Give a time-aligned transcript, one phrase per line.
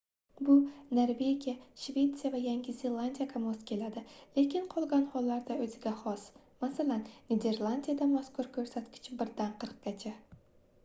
[0.45, 0.53] bu
[0.99, 1.51] norvegiya
[1.81, 4.03] shvetsiya va yangi zelandiyaga mos keladi
[4.37, 6.23] lekin qolgan hollarda o'ziga xos
[6.63, 10.15] masalan niderlandiyada mazkur ko'rsatkich birdan qirqqacha